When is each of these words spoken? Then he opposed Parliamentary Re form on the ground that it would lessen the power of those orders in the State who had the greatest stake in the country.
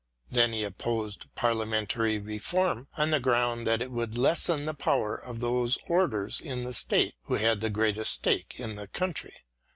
Then 0.31 0.51
he 0.51 0.63
opposed 0.63 1.27
Parliamentary 1.35 2.17
Re 2.17 2.39
form 2.39 2.87
on 2.97 3.11
the 3.11 3.19
ground 3.19 3.67
that 3.67 3.83
it 3.83 3.91
would 3.91 4.17
lessen 4.17 4.65
the 4.65 4.73
power 4.73 5.15
of 5.15 5.41
those 5.41 5.77
orders 5.87 6.39
in 6.39 6.63
the 6.63 6.73
State 6.73 7.13
who 7.25 7.35
had 7.35 7.61
the 7.61 7.69
greatest 7.69 8.13
stake 8.13 8.59
in 8.59 8.77
the 8.77 8.87
country. 8.87 9.43